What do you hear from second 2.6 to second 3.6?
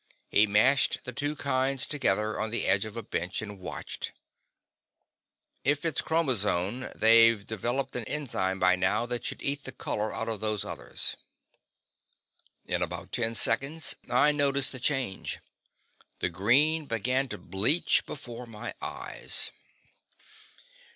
edge of a bench and